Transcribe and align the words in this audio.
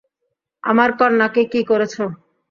আমার 0.63 0.89
কন্যাকে 0.99 1.41
কী 1.51 1.61
করেছ? 1.69 1.95